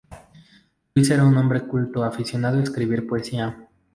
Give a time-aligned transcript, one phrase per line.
[0.95, 3.67] Luis era un hombre culto, aficionado a escribir poesía.